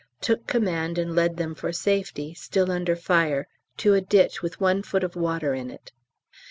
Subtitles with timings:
[0.19, 4.81] took command and led them for safety, still under fire, to a ditch with one
[4.81, 5.91] foot of water in it.